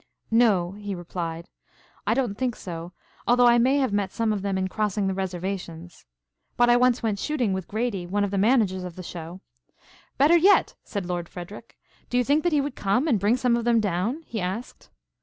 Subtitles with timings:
[0.31, 1.47] "No," he replied,
[2.07, 2.91] "I don't think so,
[3.27, 6.07] although I may have met some of them in crossing the reservations.
[6.57, 9.41] But I once went shooting with Grady, one of the managers of the show."
[10.17, 11.77] "Better yet!" said Lord Frederic.
[12.09, 14.89] "Do you think that he would come and bring some of them down?" he asked.